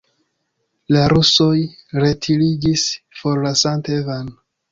[0.95, 1.51] La rusoj
[2.05, 2.87] retiriĝis,
[3.21, 4.35] forlasante Van.